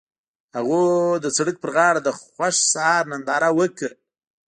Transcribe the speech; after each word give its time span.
هغوی 0.55 0.85
د 1.23 1.25
سړک 1.37 1.55
پر 1.61 1.69
غاړه 1.75 2.01
د 2.03 2.09
خوښ 2.19 2.55
سهار 2.73 3.03
ننداره 3.11 3.49
وکړه. 3.59 3.91